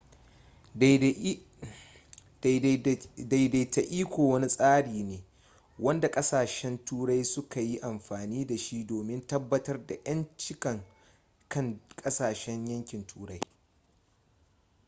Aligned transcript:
daidaita 3.23 3.81
iko 4.01 4.21
wani 4.31 4.47
tsari 4.55 5.03
ne 5.09 5.19
wanda 5.85 6.07
kasashen 6.15 6.85
turai 6.85 7.23
suka 7.25 7.59
yi 7.61 7.77
amfani 7.91 8.45
da 8.47 8.57
shi 8.57 8.83
domin 8.85 9.27
tabbatar 9.27 9.87
da 9.87 9.95
ƴancinkan 9.95 10.81
duk 11.49 11.79
ƙasshen 11.95 12.67
yankin 12.67 13.05
turai 13.07 13.39